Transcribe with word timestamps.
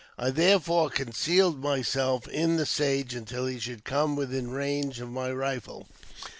I 0.17 0.31
therefore 0.31 0.89
concealed 0.89 1.61
myself 1.61 2.27
in 2.27 2.57
the 2.57 2.65
sage 2.65 3.13
until 3.13 3.45
he 3.45 3.59
should 3.59 3.83
come 3.83 4.15
within 4.15 4.49
range 4.49 4.99
of 4.99 5.11
my 5.11 5.31
rifle. 5.31 5.89